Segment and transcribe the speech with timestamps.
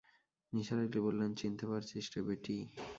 [0.53, 2.55] নিসার আলি বললেন, চিনতে পারছিস রে বেটি?